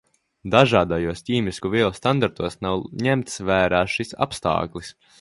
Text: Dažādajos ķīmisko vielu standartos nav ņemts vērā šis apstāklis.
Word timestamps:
Dažādajos 0.53 1.21
ķīmisko 1.27 1.71
vielu 1.75 1.91
standartos 1.99 2.59
nav 2.69 2.83
ņemts 3.09 3.39
vērā 3.51 3.87
šis 3.99 4.21
apstāklis. 4.29 4.95